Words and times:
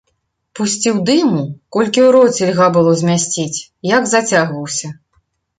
Пусціў 0.59 0.95
дыму, 1.09 1.43
колькі 1.77 1.99
ў 2.05 2.09
роце 2.15 2.43
льга 2.49 2.67
было 2.79 2.97
змясціць, 3.03 3.59
як 3.95 4.11
зацягваўся. 4.15 4.87